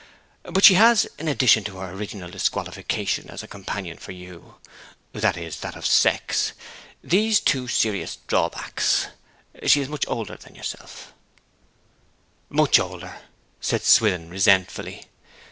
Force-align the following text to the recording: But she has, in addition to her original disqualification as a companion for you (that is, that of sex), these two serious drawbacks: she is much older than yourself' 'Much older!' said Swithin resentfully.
But 0.41 0.63
she 0.65 0.73
has, 0.73 1.05
in 1.19 1.27
addition 1.27 1.63
to 1.65 1.77
her 1.77 1.91
original 1.93 2.31
disqualification 2.31 3.29
as 3.29 3.43
a 3.43 3.47
companion 3.47 3.99
for 3.99 4.13
you 4.13 4.55
(that 5.13 5.37
is, 5.37 5.59
that 5.59 5.75
of 5.75 5.85
sex), 5.85 6.53
these 7.03 7.39
two 7.39 7.67
serious 7.67 8.17
drawbacks: 8.25 9.09
she 9.67 9.79
is 9.79 9.89
much 9.89 10.05
older 10.07 10.37
than 10.37 10.55
yourself' 10.55 11.13
'Much 12.49 12.79
older!' 12.79 13.21
said 13.59 13.83
Swithin 13.83 14.27
resentfully. 14.31 15.05